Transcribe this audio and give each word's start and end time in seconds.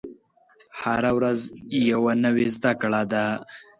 هره 0.81 1.11
ورځ 1.17 1.39
یوه 1.91 2.13
نوې 2.23 2.47
زده 2.55 2.71
کړه 2.81 3.01
ده. 3.11 3.25